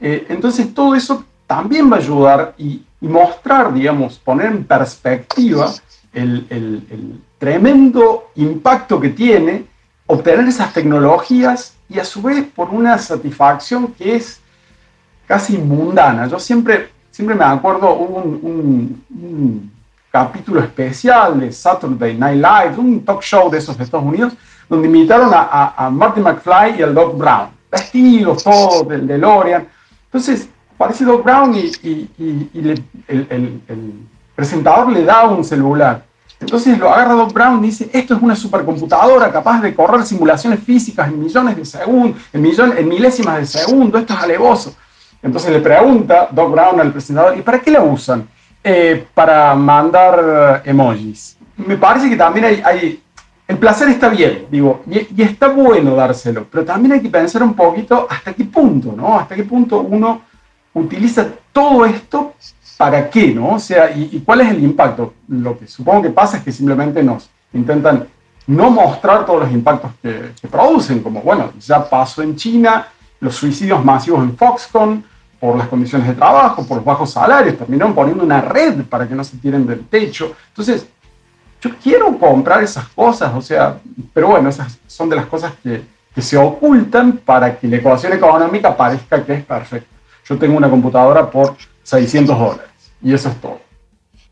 [0.00, 5.72] Eh, entonces todo eso también va a ayudar y, mostrar, digamos, poner en perspectiva
[6.12, 9.64] el, tremendo impacto que tiene
[10.06, 14.40] obtener esas tecnologías y a su vez por una satisfacción que es
[15.26, 16.26] casi mundana.
[16.26, 19.70] Yo siempre, siempre me acuerdo, hubo un,
[20.10, 24.32] capítulo especial de Saturday Night Live, un talk show de esos de Estados Unidos,
[24.68, 29.68] donde invitaron a, a, Marty McFly y al Doc Brown, vestidos todos del DeLorean.
[30.06, 32.10] Entonces, aparece Doc Brown y,
[32.58, 33.62] el,
[34.34, 36.04] presentador le da un celular.
[36.40, 40.58] Entonces lo agarra Doc Brown y dice, esto es una supercomputadora capaz de correr simulaciones
[40.60, 44.74] físicas en millones de segundos, en, en milésimas de segundo, esto es alevoso.
[45.22, 48.28] Entonces le pregunta Doc Brown al presentador, ¿y para qué la usan?
[48.62, 51.36] Eh, para mandar emojis.
[51.56, 53.00] Me parece que también hay
[53.50, 57.54] el placer está bien, digo, y, está bueno dárselo, pero también hay que pensar un
[57.54, 59.18] poquito hasta qué punto, ¿no?
[59.18, 60.22] Hasta qué punto uno
[60.72, 62.34] utiliza todo esto
[62.76, 63.54] para qué, ¿no?
[63.54, 65.14] O sea, y, cuál es el impacto.
[65.26, 68.06] Lo que supongo que pasa es que simplemente nos intentan
[68.46, 72.86] no mostrar todos los impactos que, producen, como, bueno, ya pasó en China,
[73.20, 75.04] los suicidios masivos en Foxconn,
[75.38, 79.14] por las condiciones de trabajo, por los bajos salarios, terminaron poniendo una red para que
[79.14, 80.34] no se tiren del techo.
[80.48, 80.86] Entonces,
[81.62, 83.78] yo quiero comprar esas cosas, o sea,
[84.12, 85.82] pero bueno, esas son de las cosas que,
[86.14, 89.88] que se ocultan para que la ecuación económica parezca que es perfecta.
[90.26, 92.70] Yo tengo una computadora por 600 dólares
[93.02, 93.60] y eso es todo.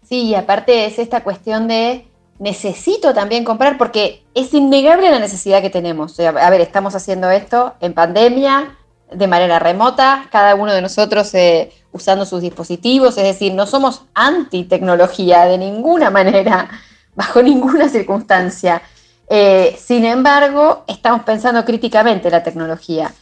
[0.08, 2.07] Sí, y aparte es esta cuestión de
[2.38, 6.18] necesito también comprar porque es innegable la necesidad que tenemos.
[6.20, 8.76] a ver, estamos haciendo esto en pandemia,
[9.12, 14.02] de manera remota, cada uno de nosotros eh, usando sus dispositivos, es decir, no somos
[14.14, 16.68] anti tecnología de ninguna manera
[17.14, 18.82] bajo ninguna circunstancia.
[19.30, 23.12] Eh, sin embargo, estamos pensando críticamente la tecnología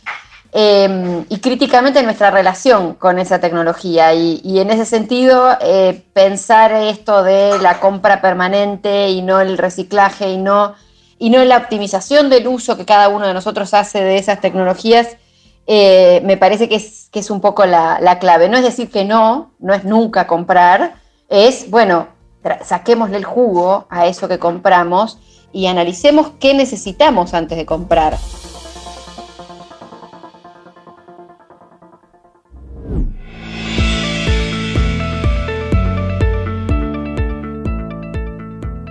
[0.52, 4.14] em, y críticamente nuestra relación con esa tecnología.
[4.14, 10.30] Y, en ese sentido, eh, pensar esto de la compra permanente y no el reciclaje
[10.30, 10.74] y no
[11.18, 15.16] y no la optimización del uso que cada uno de nosotros hace de esas tecnologías,
[15.66, 18.48] eh, me parece que es, que es un poco la, la, clave.
[18.48, 20.96] No es decir que no, no es nunca comprar,
[21.28, 22.08] es, bueno,
[22.62, 25.18] saquémosle el jugo a eso que compramos
[25.52, 28.16] y analicemos qué necesitamos antes de comprar.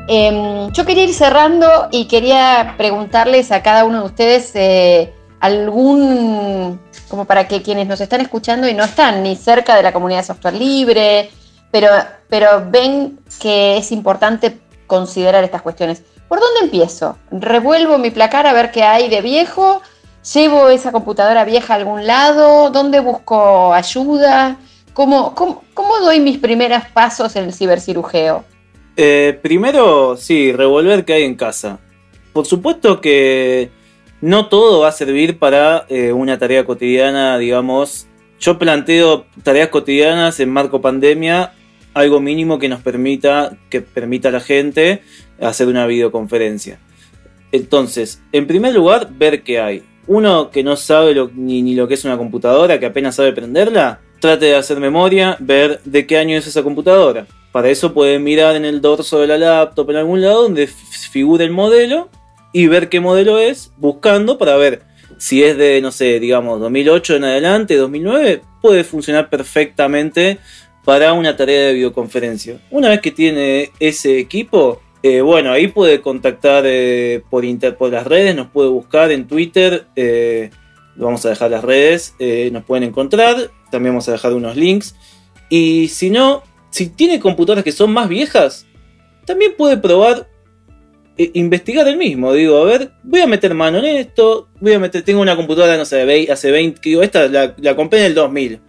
[0.07, 6.79] Em, yo quería ir cerrando y quería preguntarles a cada uno de ustedes eh, algún,
[7.07, 10.19] como para que quienes nos están escuchando y no están ni cerca de la comunidad
[10.19, 11.31] de software libre,
[11.71, 11.89] pero,
[12.29, 16.03] pero ven que es importante considerar estas cuestiones.
[16.27, 17.17] ¿Por dónde empiezo?
[17.31, 19.81] ¿Revuelvo mi placar a ver qué hay de viejo?
[20.33, 22.69] ¿Llevo esa computadora vieja a algún lado?
[22.69, 24.57] ¿Dónde busco ayuda?
[24.93, 28.43] ¿Cómo, cómo, cómo doy mis primeros pasos en el cibercirujeo?
[28.97, 31.79] Eh, primero, sí, revolver qué hay en casa.
[32.31, 33.69] Por supuesto que
[34.21, 38.08] no todo va a servir para eh, una tarea cotidiana, digamos.
[38.39, 41.53] Yo planteo tareas cotidianas en marco pandemia,
[41.93, 45.01] algo mínimo que nos permita, que permita a la gente
[45.41, 46.79] hacer una videoconferencia.
[47.51, 49.84] Entonces, en primer lugar, ver qué hay.
[50.08, 54.01] Uno que no sabe ni, ni lo que es una computadora, que apenas sabe prenderla,
[54.19, 58.57] trate de hacer memoria, ver de qué año es esa computadora para eso pueden mirar
[58.57, 62.09] en el dorso de la laptop en algún lado donde figure el modelo
[62.51, 64.81] y ver qué modelo es, buscando para ver
[65.17, 70.37] si es de, no sé, digamos, 2008 en adelante, 2009, puede funcionar perfectamente
[70.83, 72.59] para una tarea de videoconferencia.
[72.71, 77.89] Una vez que tiene ese equipo, eh, bueno, ahí puede contactar eh, por, inter por
[77.89, 80.49] las redes, nos puede buscar en Twitter, eh,
[80.97, 82.15] vamos a dejar las redes,
[82.51, 84.93] nos pueden encontrar, también vamos a dejar unos links.
[85.49, 86.43] Y si no,
[86.75, 88.65] si tiene computadoras que son más viejas,
[89.25, 90.27] también puede probar
[91.17, 92.33] e investigar el mismo.
[92.33, 95.77] Digo, a ver, voy a meter mano en esto, voy a meter, tengo una computadora,
[95.77, 98.59] no sé, hace 20, digo, esta la, compré en el 2000.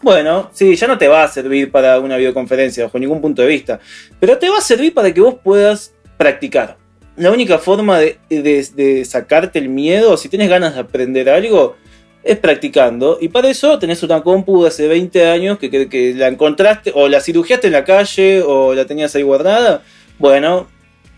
[0.00, 3.48] Bueno, sí, ya no te va a servir para una videoconferencia bajo ningún punto de
[3.48, 3.78] vista,
[4.18, 6.78] pero te va a servir para que vos puedas practicar.
[7.16, 11.76] La única forma de, de, de sacarte el miedo, si tienes ganas de aprender algo,
[12.22, 13.18] es practicando.
[13.20, 17.08] Y para eso tenés una compu de hace 20 años que, que, la encontraste, o
[17.08, 19.82] la cirugiaste en la calle, o la tenías ahí guardada.
[20.18, 20.68] Bueno,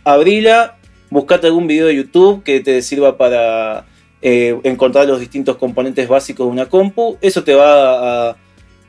[0.04, 0.76] abrila,
[1.10, 3.84] buscate algún video de YouTube que te sirva para
[4.20, 7.18] eh, encontrar los distintos componentes básicos de una compu.
[7.20, 8.36] Eso te va a,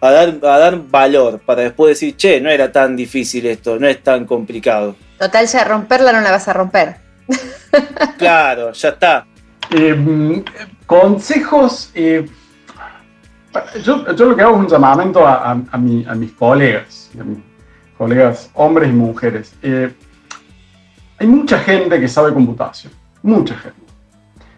[0.01, 3.87] a, dar, a dar valor para después decir, che, no era tan difícil esto, no
[3.87, 4.95] es tan complicado.
[5.17, 6.95] Total, ya romperla no la vas a romper.
[8.17, 9.25] claro, ya está.
[9.75, 10.43] Eh,
[10.85, 11.91] consejos.
[11.95, 12.29] Eh,
[13.83, 17.39] yo, lo que hago es un llamamiento a, mis colegas, a mis
[17.97, 19.55] colegas hombres y mujeres.
[19.63, 19.91] Eh,
[21.17, 23.79] hay mucha gente que sabe computación, mucha gente.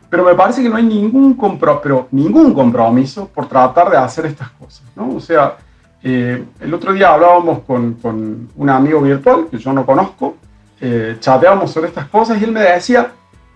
[0.10, 4.84] Pero me parece que no hay ningún, compromiso por tratar de hacer estas cosas.
[4.96, 5.16] ¿no?
[5.16, 5.58] O sea,
[6.04, 10.36] el otro día hablábamos con, con, un amigo virtual que yo no conozco,
[11.20, 13.12] chateábamos sobre estas cosas y él me decía,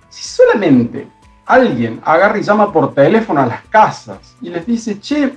[0.10, 1.08] si solamente
[1.50, 5.36] alguien agarra y llama por teléfono a las casas y les dice, che,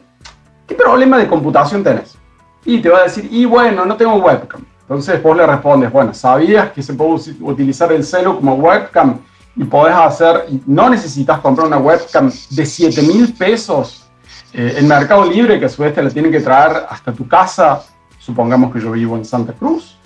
[0.66, 2.18] ¿qué problema de computación tenés?
[2.66, 4.62] Y te va a decir, y bueno, no tengo webcam.
[4.82, 9.20] Entonces vos le respondes, bueno, ¿sabías que se puede utilizar el celo como webcam
[9.56, 14.04] y podés hacer, no necesitas comprar una webcam de 7 mil pesos
[14.52, 17.26] eh, en Mercado Libre, que a su vez te la tienen que traer hasta tu
[17.26, 17.84] casa,
[18.18, 19.96] supongamos que yo vivo en Santa Cruz?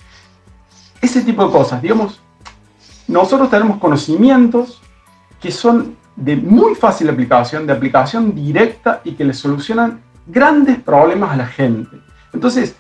[1.03, 2.21] Ese tipo de cosas, digamos,
[3.09, 4.81] nosotros tenemos conocimientos
[5.41, 11.33] que son de muy fácil aplicación, de aplicación directa y que le solucionan grandes problemas
[11.33, 11.99] a la gente.
[12.33, 12.75] Entonces,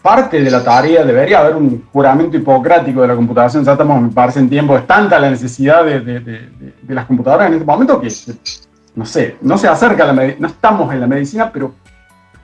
[0.00, 3.64] parte de la tarea debería haber un juramento hipocrático de la computación.
[3.64, 7.48] Ya estamos, me parece, en tiempo, es tanta la necesidad de, de, de, las computadoras
[7.48, 8.08] en este momento que,
[8.94, 11.74] no sé, no se acerca a la no estamos en la medicina, pero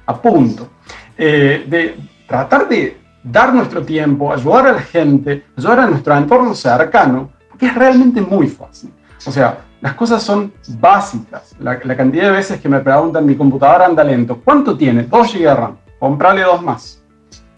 [0.07, 0.68] a punto.
[1.16, 1.96] Eh, de
[2.27, 7.66] tratar de dar nuestro tiempo, ayudar a la gente, ayudar a nuestro entorno cercano, porque
[7.66, 8.92] es realmente muy fácil.
[9.26, 11.54] O sea, las cosas son básicas.
[11.58, 14.40] La, cantidad de veces que me preguntan, mi computadora anda lento.
[14.42, 15.04] ¿Cuánto tiene?
[15.04, 15.77] 2 GB de RAM.
[15.98, 17.02] Comprale dos más.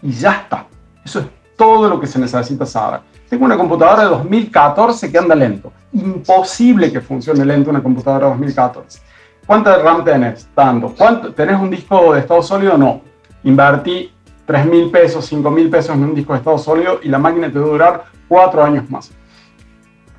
[0.01, 0.65] Y ya está.
[1.03, 3.01] Eso es todo lo que se necesita saber.
[3.29, 5.71] Tengo una computadora de 2014 que anda lento.
[5.93, 9.01] Imposible que funcione lento una computadora de 2014.
[9.45, 10.47] ¿Cuánta RAM tenés?
[10.53, 10.93] Tanto.
[10.97, 12.77] ¿Cuánto, ¿Tenés un disco de estado sólido?
[12.77, 13.01] No.
[13.43, 14.11] Invertí
[14.45, 17.51] 3 mil pesos, 5 mil pesos en un disco de estado sólido y la máquina
[17.51, 19.11] te va a durar 4 años más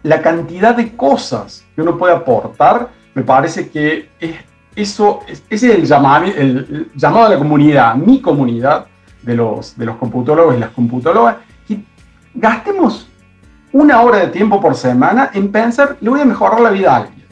[0.03, 4.37] la cantidad de cosas que uno puede aportar, me parece que es,
[4.77, 8.87] eso ese es el llamado, el, llamado a la comunidad, mi comunidad
[9.23, 11.37] de los, de los computólogos y las computólogas,
[11.67, 11.83] que
[12.35, 13.09] gastemos
[13.73, 16.97] una hora de tiempo por semana en pensar, le voy a mejorar la vida a
[16.99, 17.27] alguien.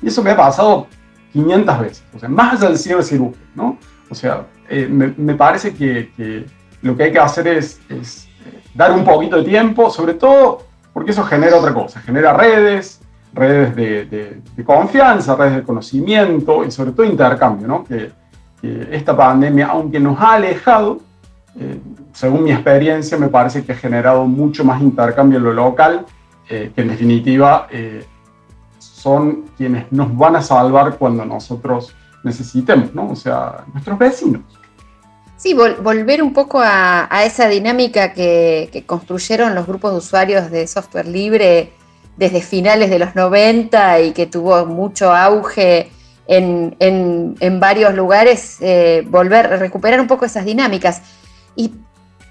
[0.00, 0.86] Y eso me ha pasado
[1.32, 3.76] 500 veces, o sea, más allá del cirúrgico, ¿no?
[4.08, 6.46] O sea, eh, me, parece que,
[6.80, 10.73] lo que hay que hacer es, es eh, dar un poquito de tiempo, sobre todo
[10.94, 13.00] porque eso genera otra cosa, genera redes,
[13.34, 17.84] redes de, confianza, redes de conocimiento y sobre todo intercambio, ¿no?
[17.84, 18.12] Que,
[18.90, 21.00] esta pandemia, aunque nos ha alejado,
[21.60, 21.78] eh,
[22.14, 26.06] según mi experiencia, me parece que ha generado mucho más intercambio en lo local,
[26.48, 27.68] que en definitiva
[28.78, 33.10] son quienes nos van a salvar cuando nosotros necesitemos, ¿no?
[33.10, 34.42] O sea, nuestros vecinos.
[35.44, 41.06] Sí, volver un poco a, esa dinámica que, construyeron los grupos de usuarios de software
[41.06, 41.70] libre
[42.16, 45.90] desde finales de los 90 y que tuvo mucho auge
[46.26, 51.02] en, varios lugares, eh, volver, recuperar un poco esas dinámicas.
[51.54, 51.74] Y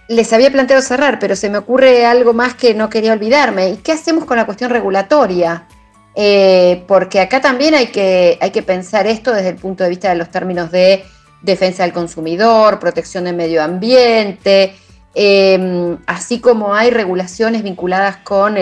[0.08, 3.70] les había planteado cerrar, pero se me ocurre algo más que no quería olvidarme.
[3.70, 5.68] ¿Y qué hacemos con la cuestión regulatoria?
[6.16, 10.10] Eh, porque acá también hay que, hay que pensar esto desde el punto de vista
[10.10, 11.06] de los términos de
[11.44, 14.76] defensa del consumidor, protección del medio ambiente,
[15.14, 18.56] em, así como hay regulaciones vinculadas con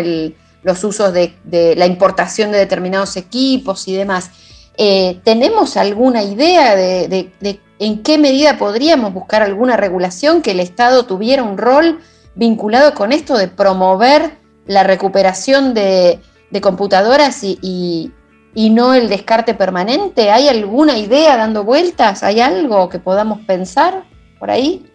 [0.63, 4.32] los usos de, la importación de determinados equipos y demás.
[4.77, 7.32] Eh, ¿Tenemos alguna idea de,
[7.79, 11.99] en qué medida podríamos buscar alguna regulación que el Estado tuviera un rol
[12.36, 14.32] vinculado con esto de promover
[14.65, 16.19] la recuperación de,
[16.49, 18.11] de computadoras y,
[18.56, 20.30] no el descarte permanente?
[20.30, 22.24] ¿Hay alguna idea dando vueltas?
[22.24, 24.04] ¿Hay algo que podamos pensar
[24.39, 24.86] por ahí?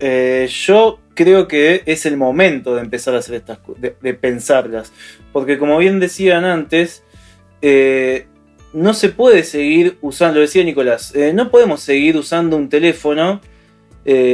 [0.00, 4.92] Eh, yo creo que es el momento de empezar a hacer estas de, de pensarlas.
[5.32, 7.04] Porque como bien decían antes,
[7.60, 8.26] eh,
[8.72, 13.40] no se puede seguir usando, lo decía Nicolás, eh, no podemos seguir usando un teléfono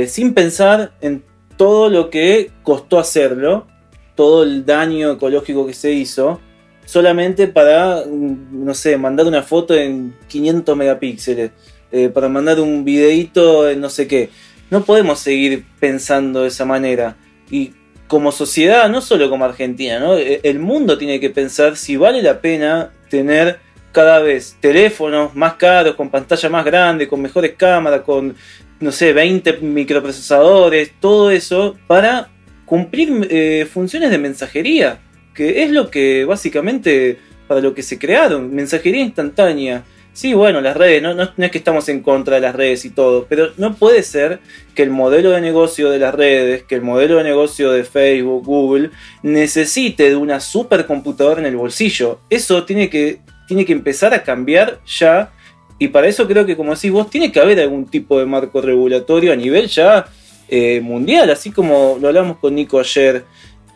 [0.07, 1.23] sin pensar en
[1.59, 3.67] todo lo que costó hacerlo
[4.15, 6.41] todo el daño ecológico que se hizo
[6.89, 11.51] solamente para, no sé, mandar una foto en 500 megapíxeles,
[11.93, 14.31] eh, para mandar un videito en no sé qué.
[14.71, 17.19] No podemos seguir pensando de esa manera.
[17.51, 17.73] Y
[18.07, 20.17] como sociedad, no solo como Argentina, ¿no?
[20.17, 23.59] E, el mundo tiene que pensar si vale la pena tener
[23.93, 28.35] cada vez teléfonos más caros, con pantalla más grande, con mejores cámaras, con,
[28.81, 32.31] no sé, 20 microprocesadores, todo eso, para
[32.65, 35.01] cumplir eh, funciones de mensajería,
[35.39, 37.17] que es lo que básicamente
[37.47, 39.85] para lo que se crearon, mensajería instantánea.
[40.13, 42.91] Sí, bueno, las redes, no, no, es que estamos en contra de las redes y
[42.91, 44.41] todo, pero no puede ser
[44.75, 48.45] que el modelo de negocio de las redes, que el modelo de negocio de Facebook,
[48.45, 48.91] Google,
[49.23, 52.19] necesite de una supercomputadora en el bolsillo.
[52.31, 55.31] Eso tiene que, tiene que empezar a cambiar ya,
[55.79, 58.61] y para eso creo que, como decís vos, tiene que haber algún tipo de marco
[58.61, 60.09] regulatorio a nivel ya
[60.49, 63.25] eh, mundial, así como lo hablamos con Nico ayer.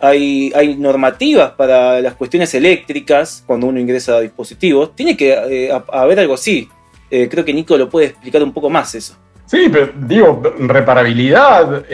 [0.05, 4.96] Hay, normativas para las cuestiones eléctricas cuando uno ingresa a dispositivos.
[4.96, 6.68] Tiene que eh, haber algo así.
[7.09, 9.14] Eh, creo que Nico lo puede explicar un poco más eso.
[9.46, 11.84] Sí, pero digo, reparabilidad,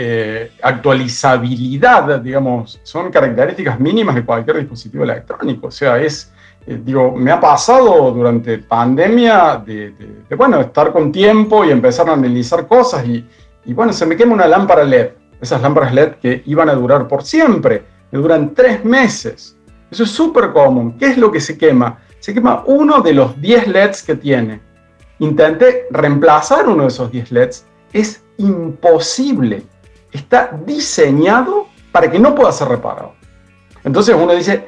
[0.62, 5.66] actualizabilidad, digamos, son características mínimas de cualquier dispositivo electrónico.
[5.66, 6.32] O sea, es,
[6.66, 12.12] digo, me ha pasado durante pandemia de, de, bueno, estar con tiempo y empezar a
[12.12, 13.26] analizar cosas y,
[13.64, 15.11] y bueno, se me quema una lámpara LED.
[15.40, 19.56] Esas lámparas LED que iban a durar por siempre, me duran tres meses.
[19.90, 20.96] Eso es súper común.
[20.98, 21.98] ¿Qué es lo que se quema?
[22.18, 24.61] Se quema uno de los 10 LEDs que tiene.
[25.18, 27.66] Intenté reemplazar uno de esos 10 LEDs.
[27.92, 29.62] Es imposible.
[30.12, 33.14] Está diseñado para que no pueda ser reparado.
[33.84, 34.66] Entonces uno dice,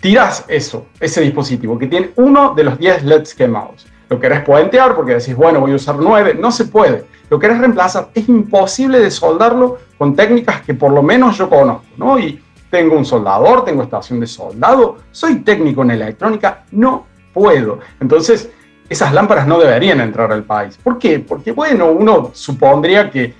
[0.00, 3.86] tiras eso, ese dispositivo que tiene uno de los 10 LEDs quemados.
[4.12, 6.36] Lo querés puentear porque decís, bueno, voy a usar 9.
[6.38, 11.02] No se puede lo querés reemplazar, es imposible de soldarlo con técnicas que por lo
[11.02, 12.18] menos yo conozco, ¿no?
[12.18, 12.38] Y
[12.68, 17.78] tengo un soldador, tengo estación de soldado, soy técnico en electrónica, no puedo.
[18.00, 18.50] Entonces,
[18.86, 20.76] esas lámparas no deberían entrar al país.
[20.76, 21.20] ¿Por qué?
[21.20, 23.32] Porque, bueno, uno supondría que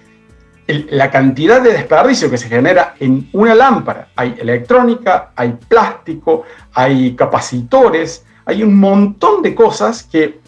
[0.66, 7.14] la cantidad de desperdicio que se genera en una lámpara, hay electrónica, hay plástico, hay
[7.14, 10.40] capacitores, hay un montón de cosas que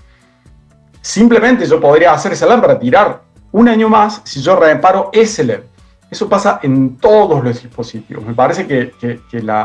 [1.04, 3.20] simplemente yo podría hacer esa lámpara, tirar
[3.52, 5.60] un año más si yo reparo ese LED.
[6.10, 8.24] Eso pasa en todos los dispositivos.
[8.24, 8.92] Me parece que,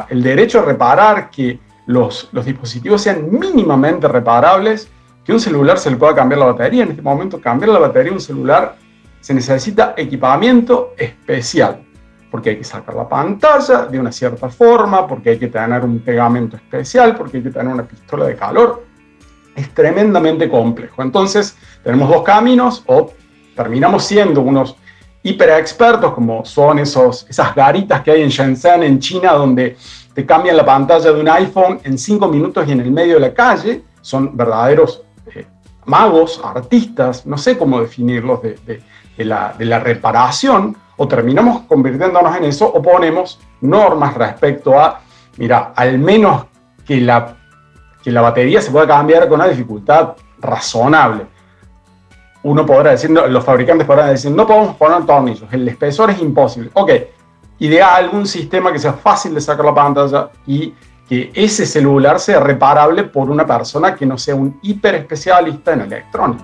[0.09, 4.89] el derecho a reparar, que los, los, dispositivos sean mínimamente reparables,
[5.23, 6.83] que un celular se le pueda cambiar la batería.
[6.83, 8.75] En este momento, cambiar la batería de un celular
[9.21, 11.85] se necesita equipamiento especial,
[12.29, 15.99] porque hay que sacar la pantalla de una cierta forma, porque hay que tener un
[15.99, 18.88] pegamento especial, porque hay que tener una pistola de calor.
[19.60, 21.01] Es tremendamente complejo.
[21.01, 23.12] Entonces, tenemos dos caminos, o
[23.57, 24.78] terminamos siendo unos
[25.22, 29.76] hiperexpertos, como son esos, esas garitas que hay en Shenzhen, en China, donde
[30.14, 33.20] te cambian la pantalla de un iPhone en cinco minutos y en el medio de
[33.20, 33.84] la calle.
[33.99, 35.03] Son verdaderos
[35.36, 35.45] eh,
[35.86, 38.82] magos, artistas, no sé cómo definirlos, de,
[39.18, 45.01] la, de la reparación, o terminamos convirtiéndonos en eso, o ponemos normas respecto a,
[45.36, 46.45] mira, al menos
[46.86, 47.38] que la,
[48.03, 51.27] que la batería se pueda cambiar con una dificultad razonable
[52.43, 56.69] uno podrá decir, los fabricantes podrán decir, no podemos poner tornillos, el espesor es imposible.
[56.73, 56.91] Ok,
[57.59, 60.73] idea algún sistema que sea fácil de sacar la pantalla y
[61.07, 65.81] que ese celular sea reparable por una persona que no sea un hiper especialista en
[65.81, 66.43] electrónica.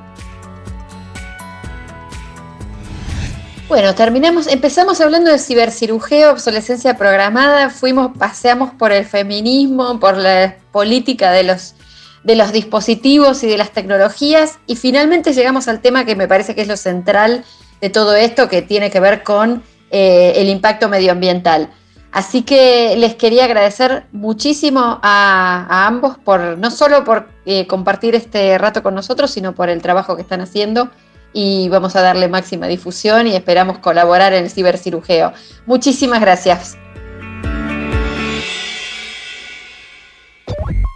[3.75, 10.55] Bueno, terminamos, empezamos hablando de cibercirugía, obsolescencia programada, fuimos, paseamos por el feminismo, por la
[10.71, 11.75] política de los
[12.23, 16.55] de los dispositivos y de las tecnologías y finalmente llegamos al tema que me parece
[16.55, 17.43] que es lo central
[17.81, 19.61] de todo esto, que tiene que ver con
[19.91, 21.69] eh, el impacto medioambiental.
[22.13, 28.57] Así que les quería agradecer muchísimo a, ambos por no solo por eh, compartir este
[28.57, 30.89] rato con nosotros, sino por el trabajo que están haciendo
[31.35, 35.33] y vamos a darle máxima difusión y esperamos colaborar en el cibercirujeo.
[35.65, 36.77] Muchísimas gracias.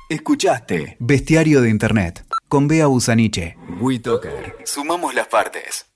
[0.08, 3.58] Escuchaste Bestiario de Internet con Bea Busaniche.
[3.82, 4.56] WeToker.
[4.64, 5.89] Sumamos las partes.